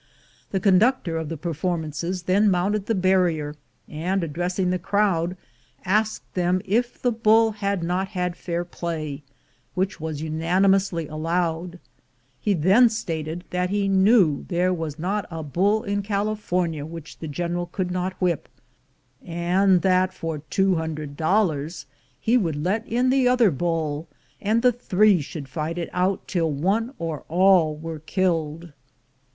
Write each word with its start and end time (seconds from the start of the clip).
The 0.49 0.59
conductor 0.59 1.15
of 1.17 1.29
the 1.29 1.37
performances 1.37 2.23
then 2.23 2.49
mounted 2.49 2.87
the 2.87 2.95
barrier, 2.95 3.55
and, 3.87 4.23
addressing 4.23 4.71
the 4.71 4.79
crowd, 4.79 5.37
asked 5.85 6.33
them 6.33 6.59
if 6.65 6.99
the 6.99 7.11
bull 7.11 7.51
had 7.51 7.83
not 7.83 8.07
had 8.07 8.35
fair 8.35 8.65
play, 8.65 9.21
which 9.75 9.99
was 10.01 10.19
unanimously 10.23 11.07
allowed. 11.07 11.77
He 12.39 12.55
then 12.55 12.89
stated 12.89 13.43
that 13.51 13.69
he 13.69 13.87
knev/ 13.87 14.47
there 14.47 14.73
was 14.73 14.97
not 14.97 15.27
a 15.29 15.43
bull 15.43 15.83
in 15.83 16.01
California 16.01 16.83
which 16.83 17.19
the 17.19 17.27
General 17.27 17.67
could 17.67 17.91
not 17.91 18.13
whip, 18.13 18.49
and 19.23 19.83
that 19.83 20.15
for 20.15 20.39
two 20.49 20.77
hundred 20.77 21.15
dollars 21.15 21.85
he 22.19 22.37
would 22.37 22.55
let 22.55 22.87
in 22.87 23.11
the 23.11 23.27
other 23.27 23.51
bull, 23.51 24.07
and 24.41 24.63
the 24.63 24.71
three 24.71 25.21
should 25.21 25.47
fight 25.47 25.77
it 25.77 25.91
out 25.93 26.27
till 26.27 26.51
one 26.51 26.95
or 26.97 27.23
all 27.29 27.77
were 27.77 27.99
killed. 27.99 28.73